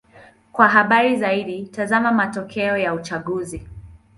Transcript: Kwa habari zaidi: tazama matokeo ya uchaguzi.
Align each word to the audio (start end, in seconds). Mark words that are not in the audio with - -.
Kwa 0.51 0.67
habari 0.69 1.15
zaidi: 1.15 1.65
tazama 1.67 2.11
matokeo 2.11 2.77
ya 2.77 2.93
uchaguzi. 2.93 3.67